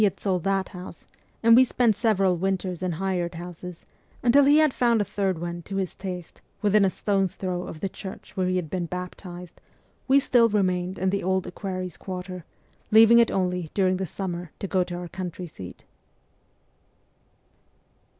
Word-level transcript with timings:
had 0.03 0.19
sold 0.19 0.43
that 0.43 0.69
house, 0.69 1.05
and 1.43 1.55
we 1.55 1.63
spent 1.63 1.95
several 1.95 2.35
winters 2.35 2.81
in 2.81 2.93
hired 2.93 3.35
houses, 3.35 3.85
until 4.23 4.45
he 4.45 4.57
had 4.57 4.73
found 4.73 4.99
a 4.99 5.05
third 5.05 5.37
one 5.37 5.61
to 5.61 5.75
his 5.75 5.93
taste 5.93 6.41
within 6.63 6.83
a 6.83 6.89
stone' 6.89 7.25
s 7.25 7.35
throw 7.35 7.61
of 7.67 7.81
the 7.81 7.87
church 7.87 8.35
where 8.35 8.47
he 8.47 8.55
had 8.55 8.67
been 8.67 8.87
baptized, 8.87 9.61
we 10.07 10.19
still 10.19 10.49
remained 10.49 10.97
in 10.97 11.11
the 11.11 11.21
Old 11.21 11.45
Equerries' 11.45 11.97
Quarter, 11.99 12.43
leaving 12.89 13.19
it 13.19 13.29
only 13.29 13.69
during 13.75 13.97
the 13.97 14.07
summer 14.07 14.49
to 14.57 14.65
go 14.67 14.83
to 14.83 14.95
our 14.95 15.07
country 15.07 15.45
seat. 15.45 15.83